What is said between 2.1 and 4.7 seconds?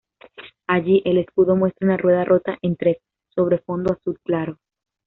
rota en tres sobre fondo azul claro.